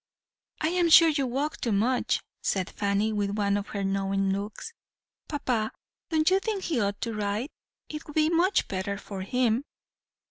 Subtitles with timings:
[0.61, 4.73] "'I am sure you walk too much,' said Fanny, with one of her knowing looks.
[5.27, 5.71] 'Papa,
[6.09, 7.51] don't you think he ought to ride?
[7.87, 9.63] it would be much better for him.'